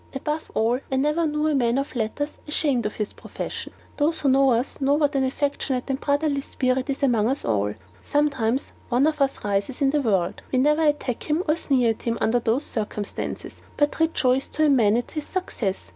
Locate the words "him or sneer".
11.29-11.91